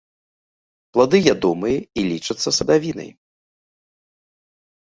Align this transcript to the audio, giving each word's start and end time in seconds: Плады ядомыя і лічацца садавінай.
Плады 0.97 1.17
ядомыя 1.33 1.77
і 1.81 2.01
лічацца 2.11 2.49
садавінай. 2.61 3.09